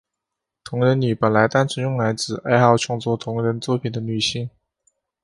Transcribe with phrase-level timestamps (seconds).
[0.63, 4.49] 同人女本来单纯用来指爱好创作同人作品的女性。